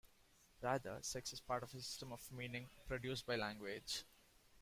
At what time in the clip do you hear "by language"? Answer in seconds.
3.27-4.03